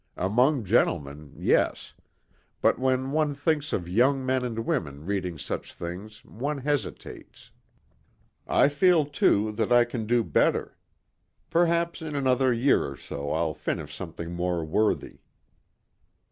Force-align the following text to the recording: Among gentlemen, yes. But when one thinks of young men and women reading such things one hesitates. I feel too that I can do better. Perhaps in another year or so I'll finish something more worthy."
Among 0.17 0.65
gentlemen, 0.65 1.35
yes. 1.37 1.93
But 2.59 2.79
when 2.79 3.11
one 3.11 3.35
thinks 3.35 3.71
of 3.71 3.87
young 3.87 4.25
men 4.25 4.43
and 4.43 4.57
women 4.65 5.05
reading 5.05 5.37
such 5.37 5.75
things 5.75 6.25
one 6.25 6.57
hesitates. 6.57 7.51
I 8.47 8.67
feel 8.67 9.05
too 9.05 9.51
that 9.51 9.71
I 9.71 9.85
can 9.85 10.07
do 10.07 10.23
better. 10.23 10.75
Perhaps 11.51 12.01
in 12.01 12.15
another 12.15 12.51
year 12.51 12.83
or 12.89 12.97
so 12.97 13.29
I'll 13.31 13.53
finish 13.53 13.93
something 13.93 14.33
more 14.33 14.65
worthy." 14.65 15.19